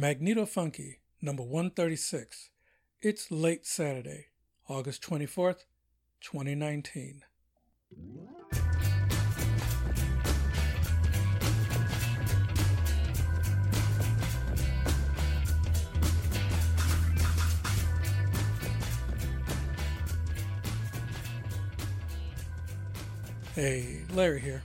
[0.00, 2.50] Magneto Funky, number 136.
[3.02, 4.26] It's late Saturday,
[4.68, 5.64] August 24th,
[6.20, 7.22] 2019.
[23.56, 24.62] Hey, Larry here.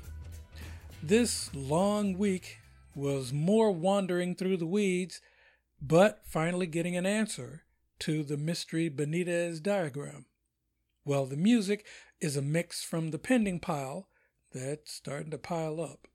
[1.02, 2.59] This long week
[2.96, 5.21] was more wandering through the weeds,
[5.82, 7.64] but finally getting an answer
[8.00, 10.25] to the mystery Benitez diagram.
[11.06, 11.86] Well, the music
[12.21, 14.07] is a mix from the pending pile
[14.54, 16.07] that's starting to pile up.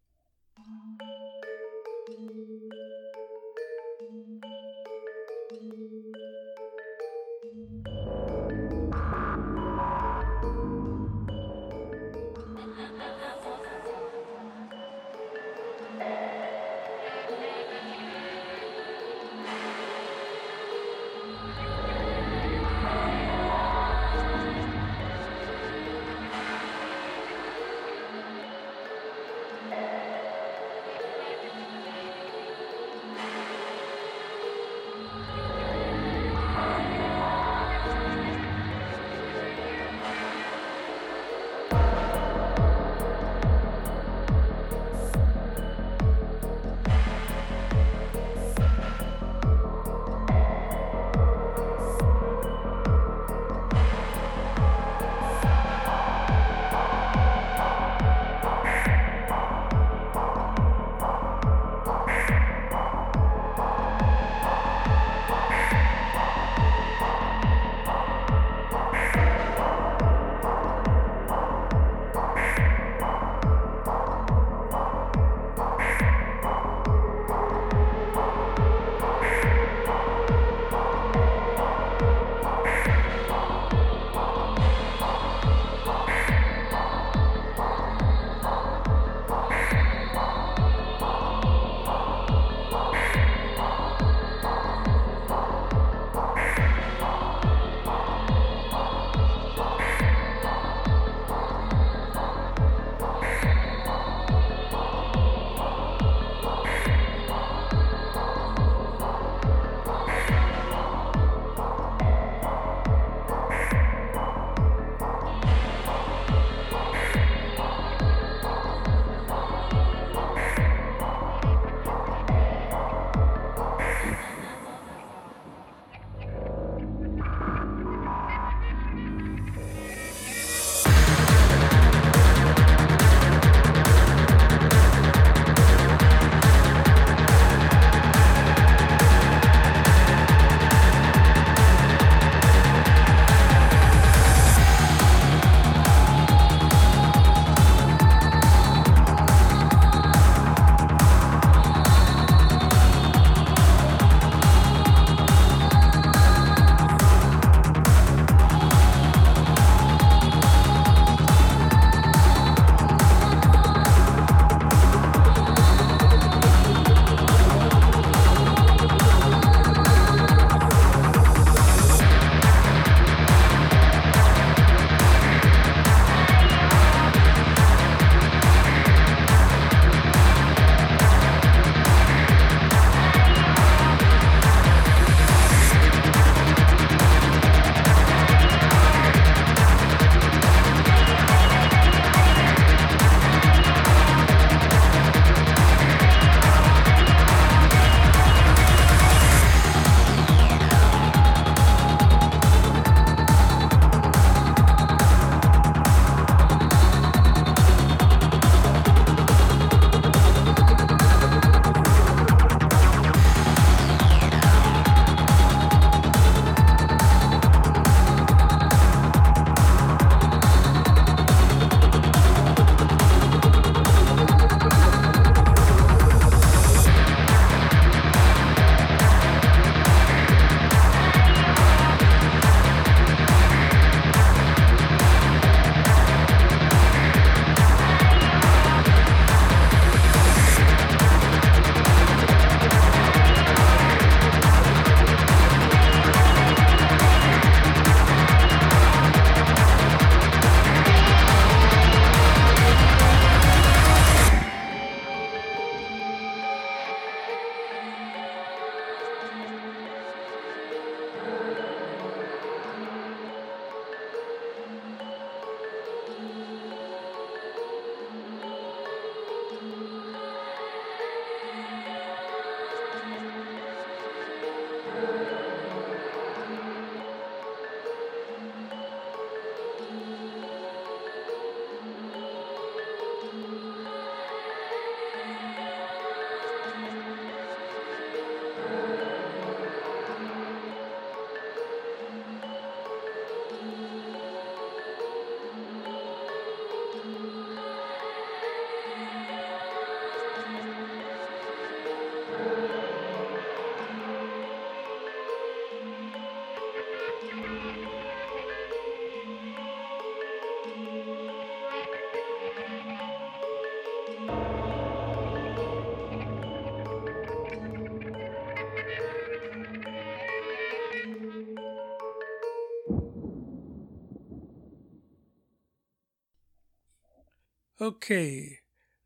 [327.89, 328.59] Okay,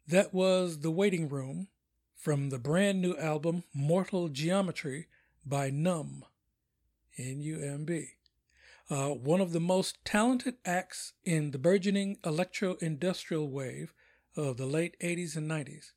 [0.09, 1.69] that was The Waiting Room
[2.17, 5.07] from the brand new album Mortal Geometry
[5.47, 6.25] by Numb,
[7.17, 8.15] N U M B.
[8.91, 13.95] Uh, one of the most talented acts in the burgeoning electro industrial wave
[14.37, 15.93] of the late 80s and 90s.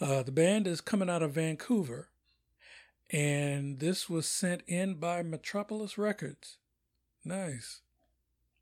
[0.00, 2.10] Uh, the band is coming out of Vancouver,
[3.10, 6.58] and this was sent in by Metropolis Records.
[7.24, 7.80] Nice.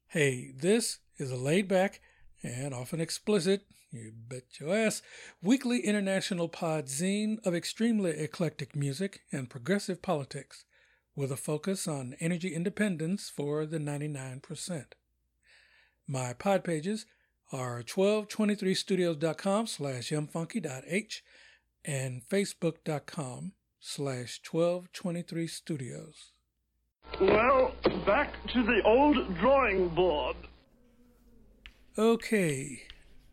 [0.06, 2.00] Hey, this is a laid back
[2.42, 5.02] and often explicit, you bet your ass,
[5.42, 10.64] weekly international pod zine of extremely eclectic music and progressive politics,
[11.16, 14.84] with a focus on energy independence for the 99%.
[16.06, 17.06] My pod pages
[17.52, 21.24] are 1223studios.com slash mfunky.h
[21.84, 26.32] and facebook.com slash 1223studios.
[27.20, 27.72] Well,
[28.04, 30.36] back to the old drawing board.
[31.98, 32.84] Okay,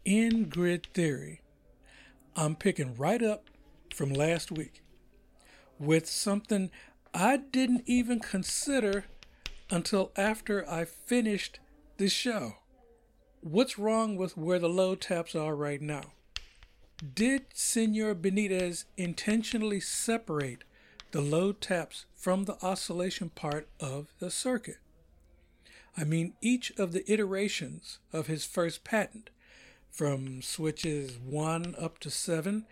[0.06, 1.42] in grid theory,
[2.36, 3.52] I'm picking right up
[3.94, 4.82] from last week
[5.78, 6.72] with something
[7.14, 9.06] I didn't even consider
[9.70, 11.60] until after I finished
[11.98, 12.54] the show.
[13.42, 16.14] What's wrong with where the low taps are right now?
[17.14, 20.64] Did Senor Benitez intentionally separate
[21.12, 24.80] the low taps from the oscillation part of the circuit?
[25.98, 29.30] I mean, each of the iterations of his first patent,
[29.90, 32.66] from switches 1 up to 7,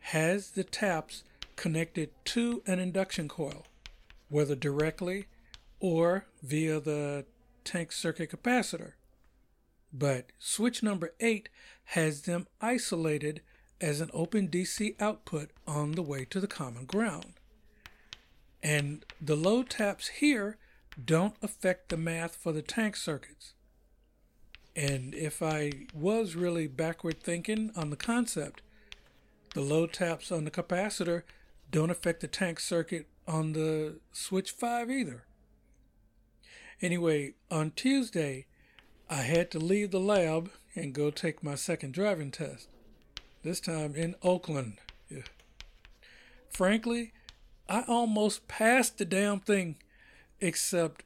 [0.00, 1.22] has the taps
[1.56, 3.66] connected to an induction coil,
[4.28, 5.26] whether directly
[5.80, 7.26] or via the
[7.64, 8.92] tank circuit capacitor.
[9.92, 11.50] But switch number 8
[11.84, 13.42] has them isolated
[13.80, 17.34] as an open DC output on the way to the common ground.
[18.62, 20.56] And the low taps here
[21.02, 23.54] don't affect the math for the tank circuits.
[24.74, 28.62] And if I was really backward thinking on the concept,
[29.54, 31.22] the low taps on the capacitor
[31.70, 35.24] don't affect the tank circuit on the switch 5 either.
[36.80, 38.46] Anyway, on Tuesday,
[39.08, 42.68] I had to leave the lab and go take my second driving test,
[43.42, 44.78] this time in Oakland.
[45.08, 45.22] Yeah.
[46.50, 47.12] Frankly,
[47.68, 49.76] I almost passed the damn thing
[50.42, 51.04] except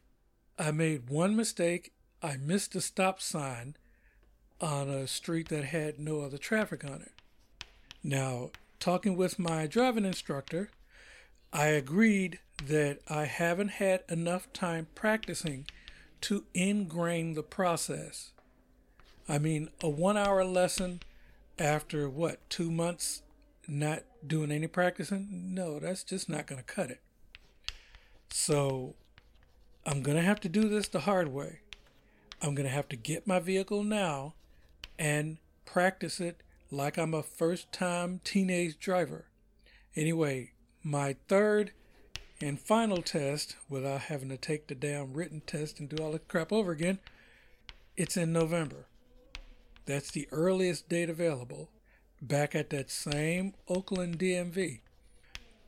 [0.59, 1.93] I made one mistake.
[2.23, 3.77] I missed a stop sign
[4.61, 7.13] on a street that had no other traffic on it.
[8.03, 8.51] Now,
[8.81, 10.71] talking with my driving instructor,
[11.53, 15.67] I agreed that I haven't had enough time practicing
[16.23, 18.33] to ingrain the process.
[19.29, 21.01] I mean, a one hour lesson
[21.59, 23.23] after what, two months
[23.69, 25.55] not doing any practicing?
[25.55, 27.01] No, that's just not going to cut it.
[28.31, 28.95] So
[29.89, 31.61] I'm going to have to do this the hard way.
[32.43, 34.35] I'm going to have to get my vehicle now
[34.99, 39.27] and practice it like I'm a first time teenage driver.
[39.95, 40.51] Anyway,
[40.83, 41.71] my third
[42.41, 46.19] and final test, without having to take the damn written test and do all the
[46.19, 46.99] crap over again,
[47.97, 48.87] it's in November.
[49.87, 51.71] That's the earliest date available,
[52.21, 54.81] back at that same Oakland DMV.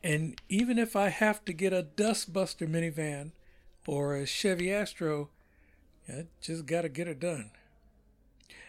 [0.03, 3.31] And even if I have to get a dustbuster minivan
[3.89, 5.31] or a Chevy Astro,
[6.11, 7.51] I just got to get it done.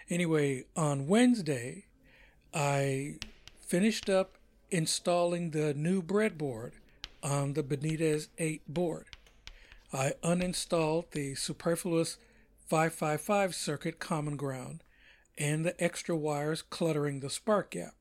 [0.10, 1.84] Anyway, on Wednesday,
[2.54, 3.18] I
[3.60, 4.38] finished up
[4.72, 6.72] installing the new breadboard
[7.22, 9.08] on the Benitez 8 board.
[9.92, 12.18] I uninstalled the superfluous
[12.68, 14.86] 555 circuit common ground
[15.38, 17.94] and the extra wires cluttering the spark gap.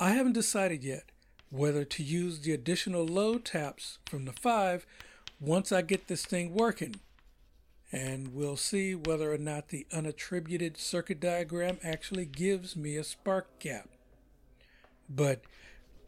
[0.00, 1.12] I haven't decided yet
[1.50, 4.86] whether to use the additional low taps from the 5
[5.42, 6.96] once I get this thing working.
[7.90, 13.58] And we'll see whether or not the unattributed circuit diagram actually gives me a spark
[13.58, 13.88] gap.
[15.10, 15.42] But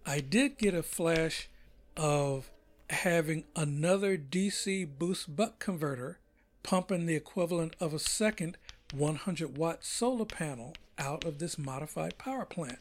[0.07, 1.51] I did get a flash
[1.97, 2.51] of
[2.89, 6.19] having another DC boost buck converter
[6.63, 8.57] pumping the equivalent of a second
[8.95, 12.79] 100 watt solar panel out of this modified power plant.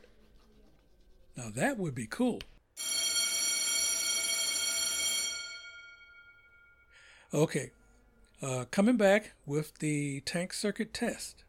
[1.36, 2.40] Now that would be cool.
[7.34, 7.72] Okay,
[8.44, 11.44] uh, coming back with the tank circuit test.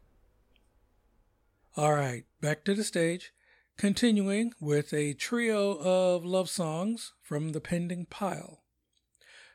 [1.77, 3.33] All right, back to the stage.
[3.77, 8.63] Continuing with a trio of love songs from the pending pile.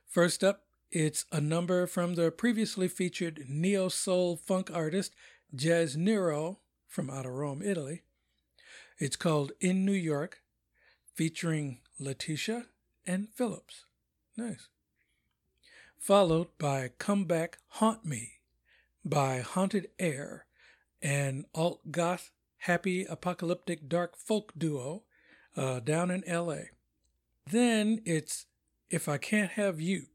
[0.06, 5.16] First up, it's a number from the previously featured neo soul funk artist
[5.52, 8.02] Jazz Nero from out of Rome, Italy.
[9.00, 10.42] It's called In New York,
[11.12, 12.66] featuring Letitia
[13.04, 13.86] and Phillips.
[14.36, 14.68] Nice
[16.00, 18.38] followed by Come Back Haunt Me
[19.04, 20.46] by Haunted Air,
[21.02, 25.02] an alt goth happy apocalyptic dark folk duo
[25.58, 26.70] uh, down in LA.
[27.46, 28.46] Then it's
[28.88, 30.06] If I Can't Have You,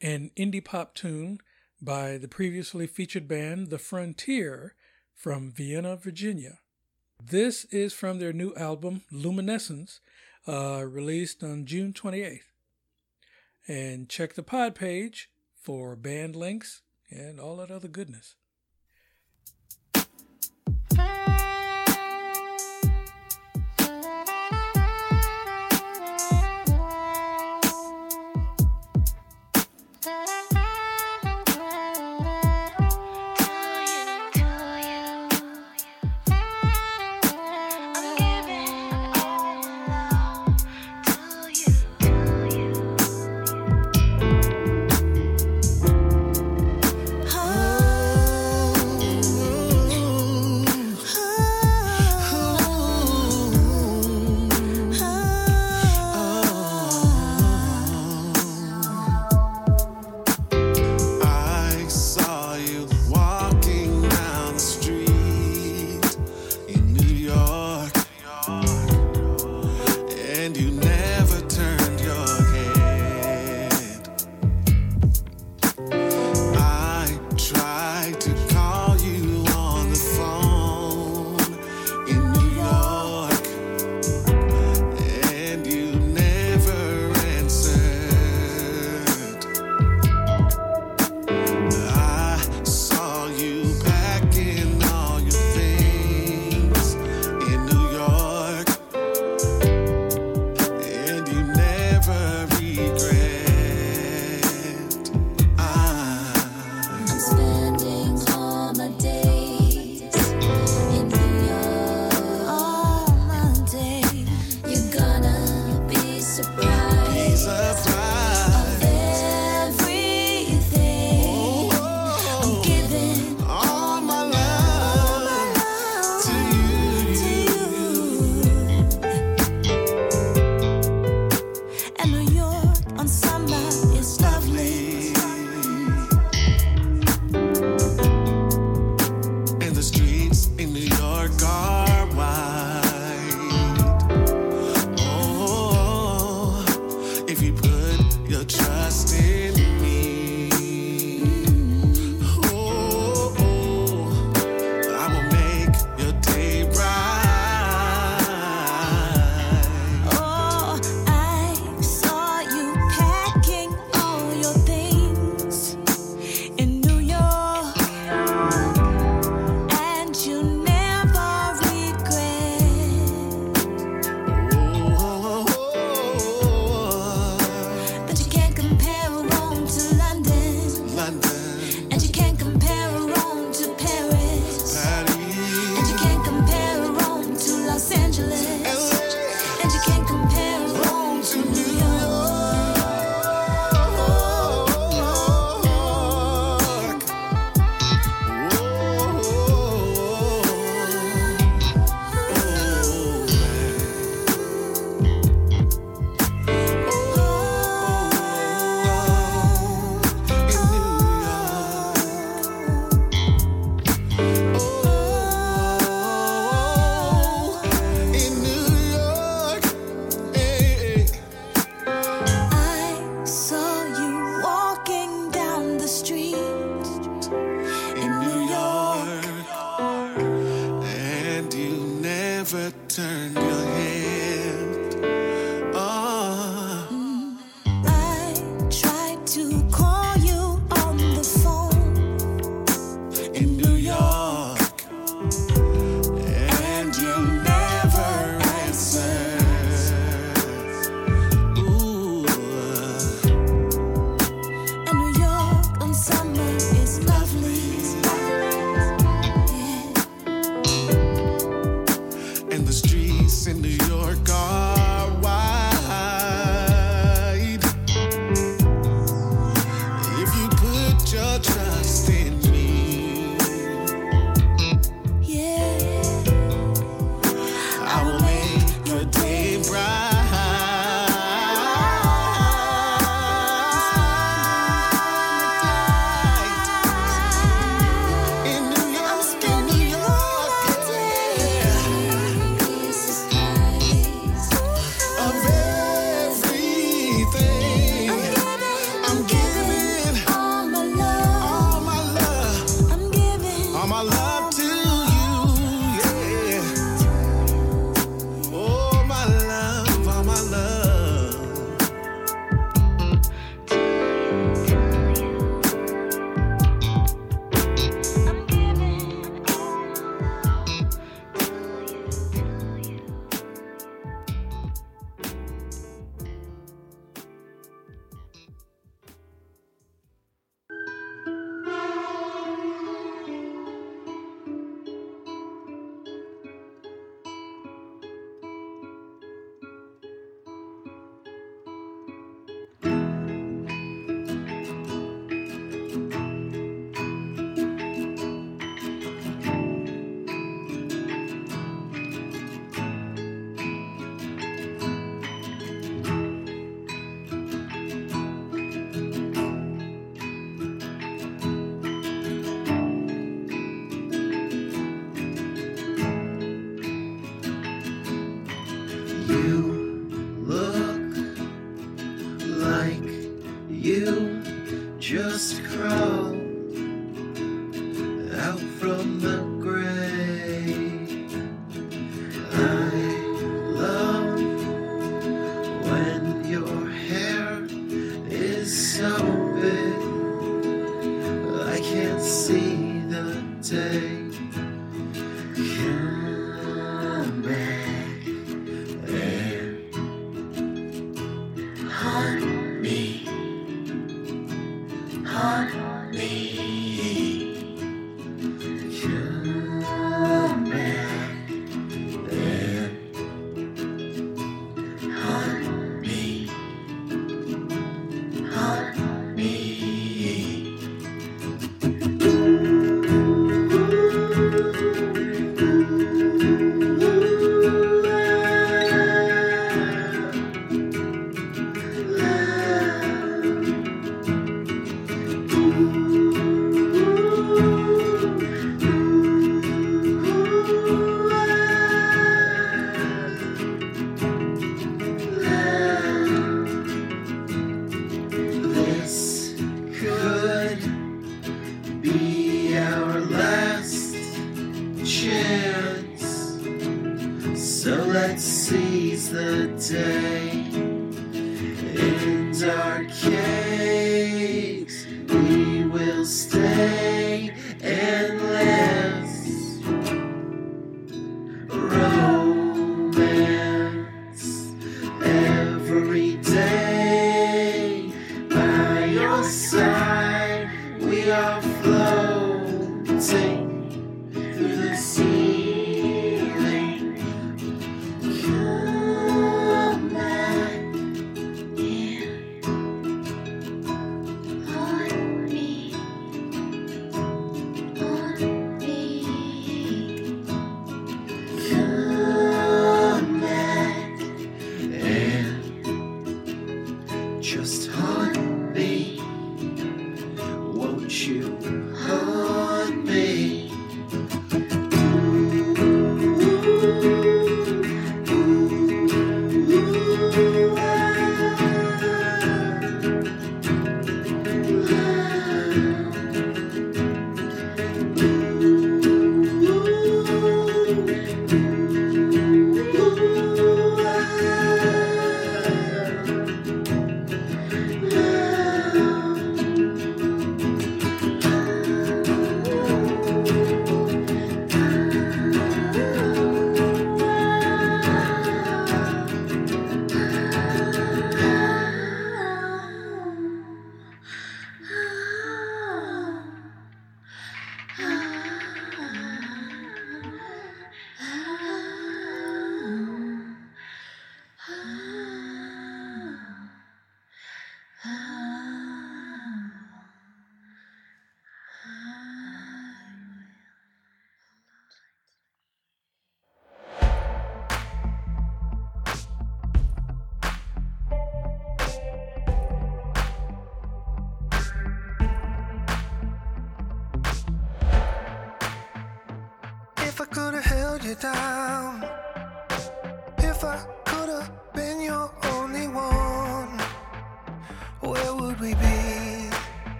[0.00, 1.38] an indie pop tune
[1.80, 4.76] by the previously featured band The Frontier
[5.16, 6.60] from Vienna, Virginia.
[7.20, 10.00] This is from their new album Luminescence,
[10.46, 12.51] uh, released on June 28th
[13.68, 18.36] and check the pod page for band links and all that other goodness.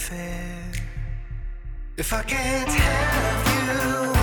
[0.00, 0.72] Fair?
[1.96, 4.19] If I can't have you.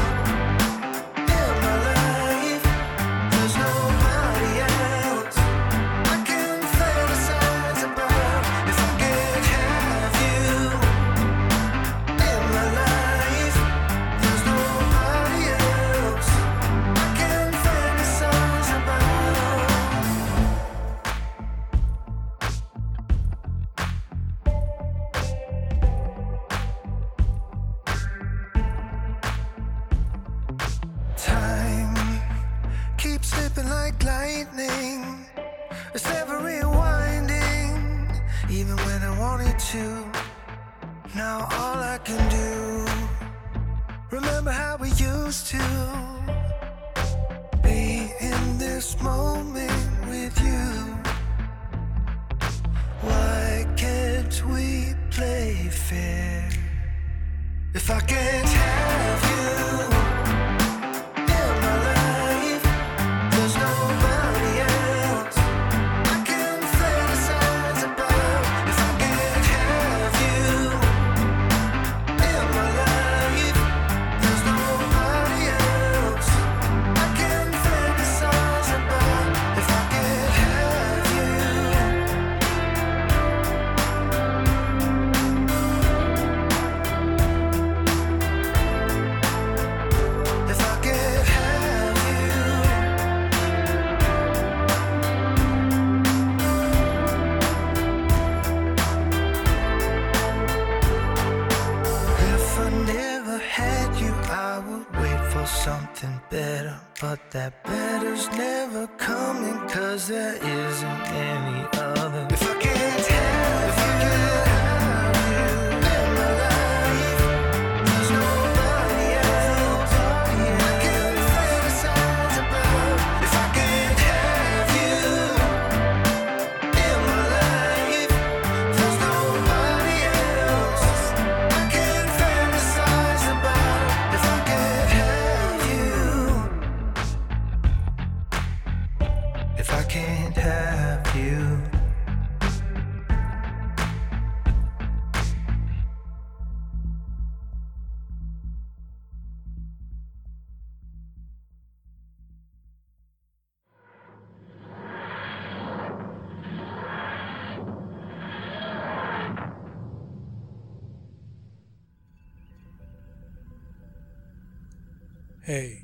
[165.47, 165.83] Hey,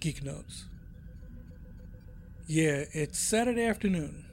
[0.00, 0.64] Geek Notes.
[2.46, 4.24] Yeah, it's Saturday afternoon.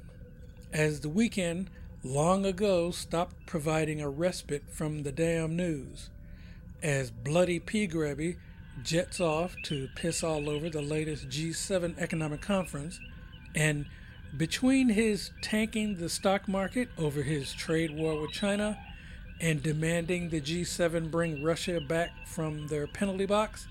[0.71, 1.69] As the weekend
[2.05, 6.09] long ago stopped providing a respite from the damn news,
[6.81, 7.85] as Bloody P.
[7.85, 8.37] Grabby
[8.81, 12.97] jets off to piss all over the latest G7 economic conference,
[13.53, 13.87] and
[14.37, 18.79] between his tanking the stock market over his trade war with China
[19.41, 23.67] and demanding the G7 bring Russia back from their penalty box,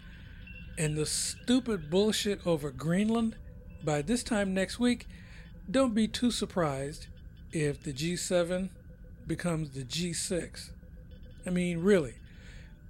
[0.81, 3.37] and the stupid bullshit over Greenland,
[3.85, 5.07] by this time next week,
[5.71, 7.07] don't be too surprised
[7.53, 8.71] if the G7
[9.27, 10.71] becomes the G6.
[11.47, 12.15] I mean, really,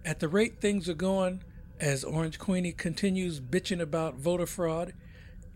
[0.05, 1.42] at the rate things are going,
[1.81, 4.92] as Orange Queenie continues bitching about voter fraud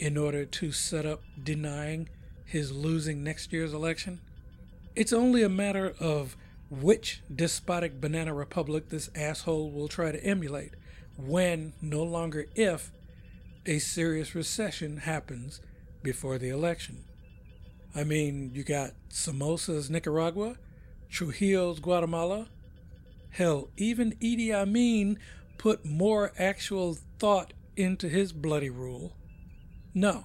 [0.01, 2.09] in order to set up denying
[2.45, 4.21] his losing next year's election,
[4.97, 6.37] it's only a matter of
[6.69, 10.73] which despotic banana republic this asshole will try to emulate
[11.17, 12.91] when, no longer if,
[13.67, 15.61] a serious recession happens
[16.03, 17.05] before the election.
[17.95, 20.57] I mean, you got Somoza's Nicaragua,
[21.09, 22.49] Trujillo's Guatemala.
[23.31, 25.19] Hell, even Idi Amin
[25.59, 29.17] put more actual thought into his bloody rule.
[29.95, 30.25] No,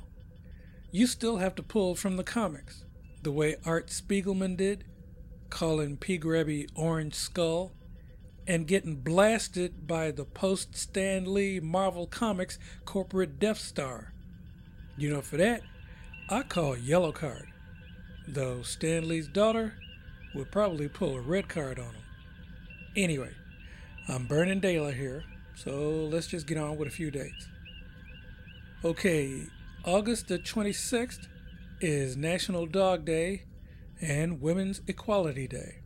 [0.91, 2.83] you still have to pull from the comics,
[3.21, 4.83] the way Art Spiegelman did,
[5.49, 6.17] calling P.
[6.17, 7.71] Grabby Orange Skull,
[8.49, 14.11] and getting blasted by the post Stan Lee Marvel Comics corporate Death Star.
[14.97, 15.61] You know, for that,
[16.27, 17.47] I call yellow card
[18.33, 19.73] though Stan Lee's daughter
[20.35, 22.03] would probably pull a red card on him.
[22.95, 23.31] Anyway,
[24.07, 25.23] I'm burning daylight here,
[25.55, 27.47] so let's just get on with a few dates.
[28.83, 29.43] Okay,
[29.83, 31.27] August the 26th
[31.81, 33.43] is National Dog Day
[34.01, 35.79] and Women's Equality Day.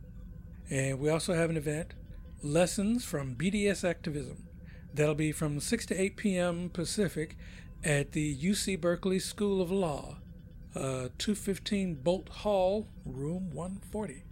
[0.70, 1.94] And we also have an event,
[2.44, 4.46] Lessons from BDS Activism.
[4.92, 6.68] That'll be from 6 to 8 p.m.
[6.68, 7.38] Pacific
[7.82, 10.18] at the UC Berkeley School of Law
[10.76, 14.24] uh, 215 Boalt Hall, room 140.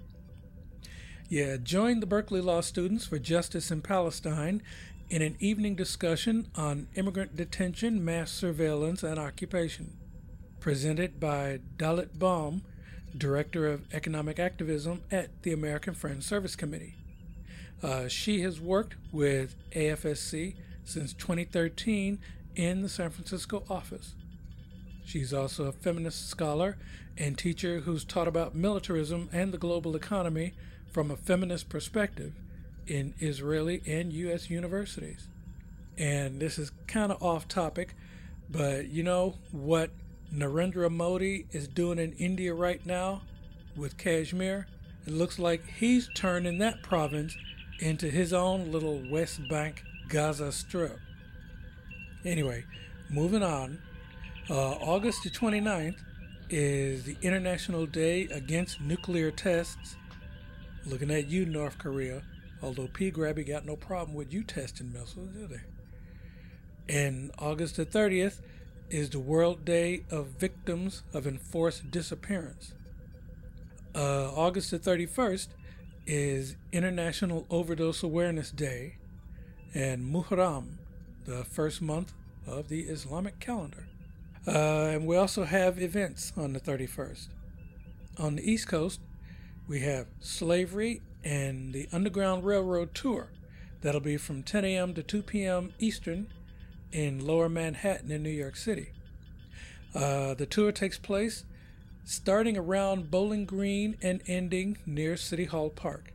[1.31, 4.62] Yeah, join the Berkeley Law students for Justice in Palestine
[5.09, 9.96] in an evening discussion on immigrant detention, mass surveillance, and occupation.
[10.61, 12.62] Presented by Dalit Baum,
[13.16, 17.01] Director of Economic Activism at the American Friends Service Committee.
[17.82, 22.18] Uh, she has worked with AFSC since 2013
[22.54, 24.14] in the San Francisco office.
[25.04, 26.76] She's also a feminist scholar
[27.18, 30.54] and teacher who's taught about militarism and the global economy
[30.92, 32.32] from a feminist perspective
[32.86, 34.48] in Israeli and U.S.
[34.48, 35.28] universities.
[35.98, 37.94] And this is kind of off topic,
[38.48, 39.90] but you know what
[40.34, 43.22] Narendra Modi is doing in India right now
[43.76, 44.66] with Kashmir?
[45.06, 47.36] It looks like he's turning that province
[47.82, 50.98] into his own little West Bank Gaza Strip.
[52.24, 52.64] Anyway,
[53.10, 53.82] moving on.
[54.48, 55.98] Uh, August the 29th
[56.48, 59.96] is the International Day Against Nuclear Tests.
[60.86, 62.22] Looking at you, North Korea.
[62.62, 63.10] Although P.
[63.10, 65.62] Grabby got no problem with you testing missiles, do they?
[66.88, 68.40] And August the 30th
[68.90, 72.74] is the World Day of Victims of Enforced Disappearance.
[73.94, 75.48] Uh, August the 31st
[76.06, 78.96] is International Overdose Awareness Day
[79.74, 80.78] and Muharram,
[81.24, 82.12] the first month
[82.46, 83.86] of the Islamic calendar.
[84.46, 87.28] Uh, and we also have events on the 31st.
[88.18, 89.00] On the East Coast,
[89.68, 93.28] we have Slavery and the Underground Railroad Tour.
[93.80, 94.94] That'll be from 10 a.m.
[94.94, 95.72] to 2 p.m.
[95.78, 96.28] Eastern
[96.90, 98.90] in Lower Manhattan in New York City.
[99.94, 101.44] Uh, the tour takes place
[102.04, 106.12] starting around Bowling Green and ending near City Hall Park.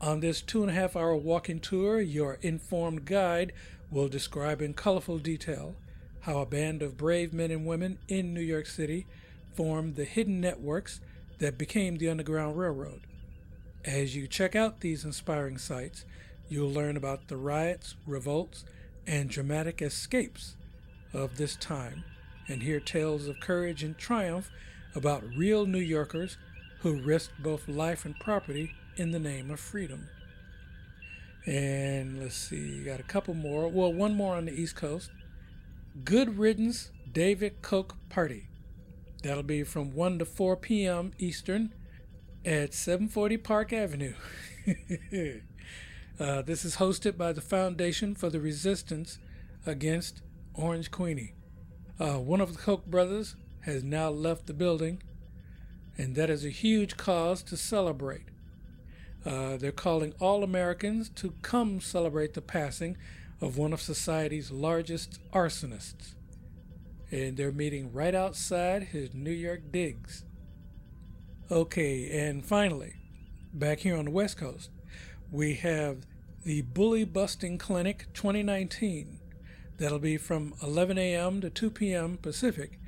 [0.00, 3.52] On this two and a half hour walking tour, your informed guide
[3.90, 5.74] will describe in colorful detail
[6.20, 9.06] how a band of brave men and women in New York City
[9.54, 11.00] formed the hidden networks
[11.38, 13.02] that became the Underground Railroad.
[13.84, 16.04] As you check out these inspiring sites,
[16.48, 18.64] you'll learn about the riots, revolts,
[19.06, 20.56] and dramatic escapes
[21.12, 22.04] of this time
[22.48, 24.50] and hear tales of courage and triumph
[24.94, 26.36] about real New Yorkers
[26.80, 30.08] who risked both life and property in the name of freedom.
[31.46, 33.68] And let's see, got a couple more.
[33.68, 35.10] Well, one more on the East Coast.
[36.04, 38.48] Good Riddance David Koch Party.
[39.22, 41.12] That'll be from 1 to 4 p.m.
[41.18, 41.72] Eastern
[42.44, 44.14] at 740 Park Avenue.
[46.20, 49.18] uh, this is hosted by the Foundation for the Resistance
[49.64, 50.22] Against
[50.54, 51.34] Orange Queenie.
[52.00, 55.02] Uh, one of the Koch brothers has now left the building,
[55.96, 58.28] and that is a huge cause to celebrate.
[59.24, 62.96] Uh, they're calling all Americans to come celebrate the passing
[63.40, 66.14] of one of society's largest arsonists.
[67.10, 70.24] And they're meeting right outside his New York digs.
[71.50, 72.94] Okay, and finally,
[73.52, 74.70] back here on the West Coast,
[75.30, 76.06] we have
[76.44, 79.20] the Bully Busting Clinic 2019.
[79.76, 81.40] That'll be from 11 a.m.
[81.40, 82.16] to 2 p.m.
[82.16, 82.80] Pacific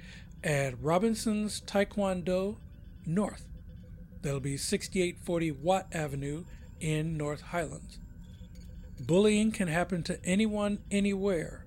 [0.44, 2.56] at Robinson's Taekwondo
[3.06, 3.48] North.
[4.20, 6.44] That'll be 6840 Watt Avenue
[6.80, 7.98] in North Highlands.
[9.00, 11.66] Bullying can happen to anyone, anywhere.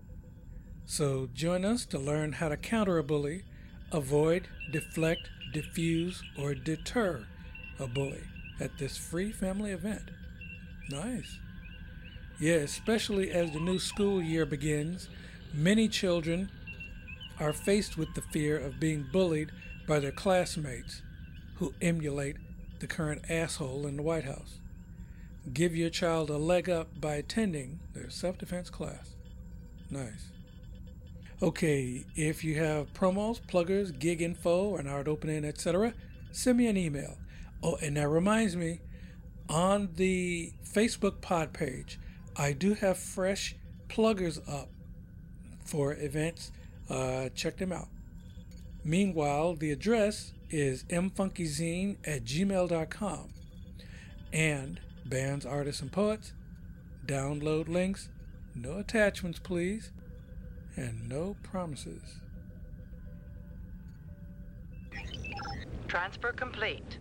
[0.86, 3.44] So join us to learn how to counter a bully,
[3.92, 7.26] avoid, deflect, diffuse, or deter
[7.80, 8.24] a bully
[8.60, 10.12] at this free family event.
[10.90, 11.40] Nice.
[12.40, 15.10] Yeah, especially as the new school year begins,
[15.54, 16.50] many children
[17.40, 19.52] are faced with the fear of being bullied
[19.88, 21.02] by their classmates
[21.56, 22.38] who emulate
[22.80, 24.60] the current asshole in the White House.
[25.54, 29.16] Give your child a leg up by attending their self defense class.
[29.90, 30.32] Nice.
[31.42, 35.94] Okay, if you have promos, pluggers, gig info, an art opening, etc.,
[36.32, 37.18] send me an email.
[37.64, 38.82] Oh, and that reminds me,
[39.48, 42.00] on the Facebook pod page,
[42.36, 43.56] I do have fresh
[43.88, 44.70] pluggers up
[45.64, 46.52] for events.
[46.90, 47.88] Uh, check them out.
[48.84, 53.34] Meanwhile, the address is mfunkyzine at gmail.com.
[54.32, 56.34] And bands, artists, and poets,
[57.06, 58.10] download links,
[58.56, 59.92] no attachments, please,
[60.76, 62.20] and no promises.
[65.88, 67.00] Transfer complete.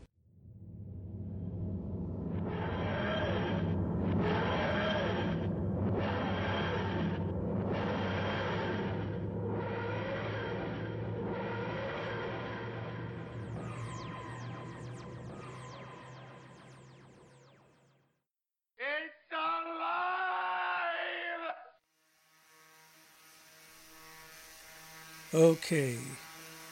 [25.36, 25.98] Okay,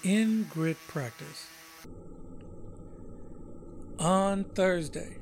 [0.03, 1.49] in grid practice.
[3.99, 5.19] On Thursday,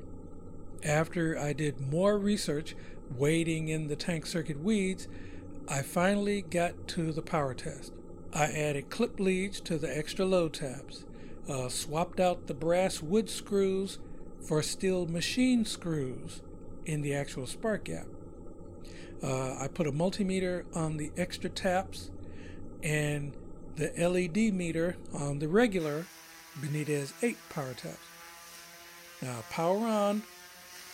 [0.81, 2.73] after I did more research
[3.17, 5.09] wading in the tank circuit weeds,
[5.67, 7.91] I finally got to the power test.
[8.31, 11.03] I added clip leads to the extra load tabs,
[11.49, 13.99] uh, swapped out the brass wood screws
[14.39, 16.41] for steel machine screws
[16.85, 18.07] in the actual spark gap.
[19.21, 22.09] Uh, I put a multimeter on the extra taps
[22.83, 23.33] and
[23.77, 26.05] the LED meter on the regular
[26.59, 27.97] Benitez 8 power taps.
[29.21, 30.23] Now, power on,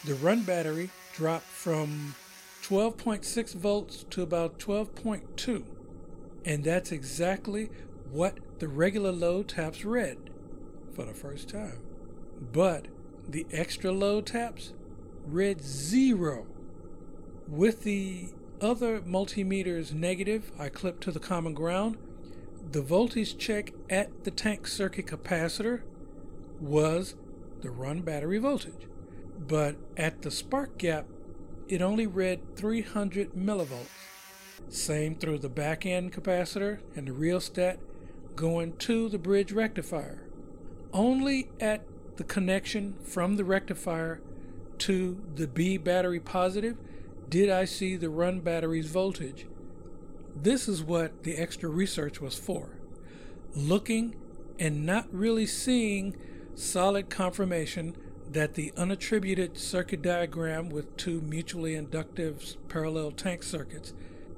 [0.05, 2.15] the run battery dropped from
[2.63, 5.63] 12.6 volts to about 12.2,
[6.45, 7.69] and that's exactly
[8.11, 10.17] what the regular load taps read
[10.93, 11.79] for the first time.
[12.53, 12.85] But
[13.27, 14.73] the extra load taps
[15.25, 16.45] read zero.
[17.47, 18.29] With the
[18.61, 21.97] other multimeters negative, I clip to the common ground.
[22.71, 25.81] The voltage check at the tank circuit capacitor
[26.59, 27.15] was
[27.61, 28.87] the run battery voltage.
[29.37, 31.05] But at the spark gap,
[31.67, 33.87] it only read 300 millivolts.
[34.67, 37.79] Same through the back end capacitor and the rheostat
[38.35, 40.27] going to the bridge rectifier.
[40.91, 41.85] Only at
[42.17, 44.21] the connection from the rectifier
[44.79, 46.77] to the B battery positive
[47.29, 49.45] did I see the run battery's voltage.
[50.35, 52.79] This is what the extra research was for.
[53.55, 54.15] Looking
[54.59, 56.15] and not really seeing
[56.55, 57.95] solid confirmation
[58.31, 63.93] that the unattributed circuit diagram with two mutually inductive parallel tank circuits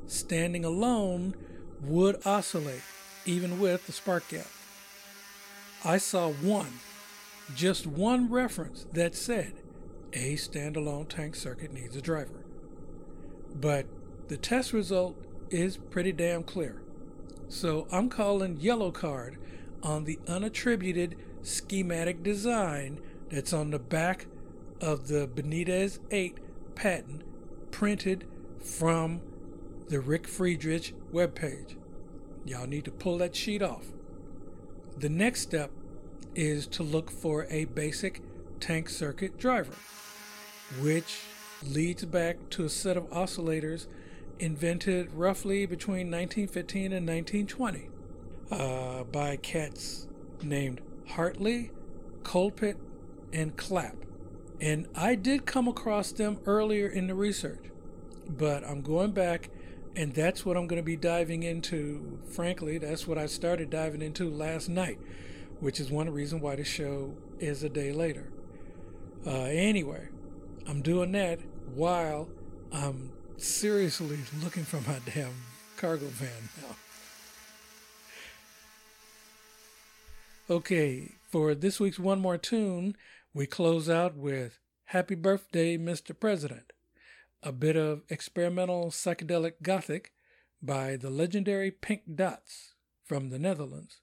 [0.07, 1.35] standing alone
[1.81, 2.83] would oscillate
[3.25, 4.47] even with the spark gap.
[5.83, 6.79] I saw one,
[7.55, 9.53] just one reference that said
[10.13, 12.40] a standalone tank circuit needs a driver.
[13.55, 13.85] But
[14.27, 15.15] the test result
[15.49, 16.81] is pretty damn clear.
[17.49, 19.37] So I'm calling yellow card
[19.83, 24.27] on the unattributed schematic design that's on the back
[24.79, 26.37] of the Benitez 8
[26.75, 27.23] patent
[27.71, 28.25] printed
[28.59, 29.21] from
[29.89, 31.75] the Rick Friedrich webpage.
[32.45, 33.87] Y'all need to pull that sheet off.
[34.97, 35.71] The next step
[36.35, 38.21] is to look for a basic
[38.59, 39.73] tank circuit driver,
[40.79, 41.19] which
[41.63, 43.87] leads back to a set of oscillators
[44.39, 47.89] invented roughly between 1915 and 1920
[48.49, 50.07] uh, by cats
[50.41, 51.71] named Hartley,
[52.23, 52.77] Colpit,
[53.31, 53.95] and Clapp.
[54.59, 57.65] And I did come across them earlier in the research,
[58.27, 59.49] but I'm going back
[59.95, 62.19] and that's what I'm going to be diving into.
[62.31, 64.99] Frankly, that's what I started diving into last night,
[65.59, 68.31] which is one reason why the show is a day later.
[69.25, 70.07] Uh, anyway,
[70.65, 71.39] I'm doing that
[71.75, 72.27] while
[72.71, 75.33] I'm seriously looking for my damn
[75.77, 76.29] cargo van
[76.61, 76.75] now.
[80.49, 82.95] Okay, for this week's One More Tune,
[83.33, 86.17] we close out with Happy Birthday, Mr.
[86.17, 86.73] President,
[87.41, 90.11] a bit of experimental psychedelic gothic
[90.61, 92.73] by the legendary Pink Dots
[93.05, 94.01] from the Netherlands,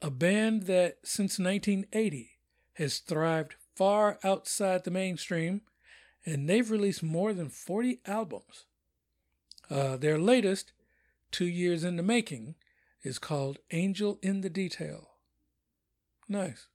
[0.00, 2.38] a band that since 1980
[2.74, 5.62] has thrived far outside the mainstream,
[6.30, 8.66] and they've released more than 40 albums.
[9.68, 10.72] Uh, their latest,
[11.30, 12.54] two years in the making,
[13.02, 15.10] is called Angel in the Detail.
[16.28, 16.68] Nice.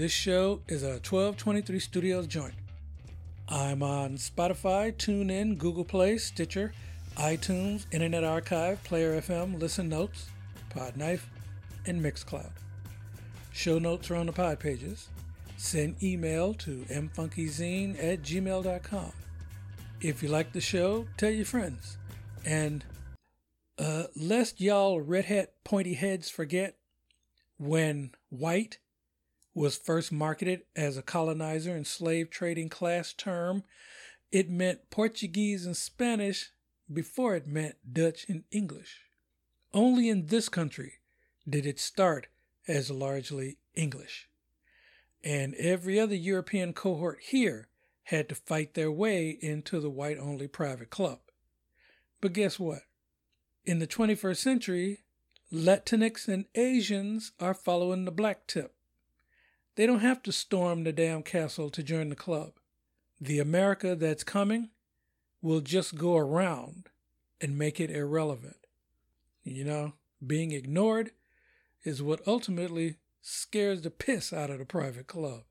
[0.00, 2.54] This show is a 1223 Studios joint.
[3.50, 6.72] I'm on Spotify, TuneIn, Google Play, Stitcher,
[7.18, 10.30] iTunes, Internet Archive, Player FM, Listen Notes,
[10.74, 11.24] Podknife,
[11.84, 12.50] and Mixcloud.
[13.52, 15.10] Show notes are on the pod pages.
[15.58, 19.12] Send email to mfunkyzine at gmail.com.
[20.00, 21.98] If you like the show, tell your friends.
[22.46, 22.86] And
[23.78, 26.76] uh, lest y'all red hat pointy heads forget,
[27.58, 28.78] when white
[29.54, 33.64] was first marketed as a colonizer and slave trading class term,
[34.30, 36.50] it meant Portuguese and Spanish
[36.92, 39.02] before it meant Dutch and English.
[39.72, 40.94] Only in this country
[41.48, 42.28] did it start
[42.66, 44.28] as largely English.
[45.22, 47.68] And every other European cohort here
[48.04, 51.20] had to fight their way into the white only private club.
[52.20, 52.82] But guess what?
[53.64, 55.00] In the 21st century,
[55.52, 58.74] Latinx and Asians are following the black tip.
[59.80, 62.52] They don't have to storm the damn castle to join the club.
[63.18, 64.68] The America that's coming
[65.40, 66.90] will just go around
[67.40, 68.58] and make it irrelevant.
[69.42, 69.94] You know,
[70.26, 71.12] being ignored
[71.82, 75.44] is what ultimately scares the piss out of the private club.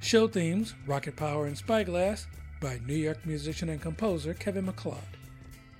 [0.00, 2.26] Show themes Rocket Power and Spyglass
[2.60, 4.98] by New York musician and composer Kevin MacLeod.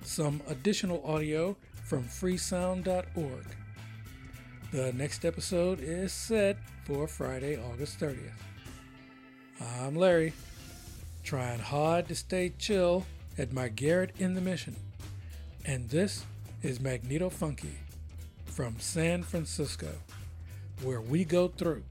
[0.01, 3.45] Some additional audio from freesound.org.
[4.71, 6.55] The next episode is set
[6.85, 8.29] for Friday, August 30th.
[9.59, 10.31] I'm Larry,
[11.23, 13.07] trying hard to stay chill
[13.39, 14.75] at my garret in the mission.
[15.65, 16.23] And this
[16.61, 17.79] is Magneto Funky
[18.45, 19.89] from San Francisco,
[20.83, 21.81] where we go through,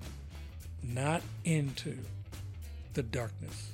[0.80, 1.98] not into,
[2.94, 3.72] the darkness.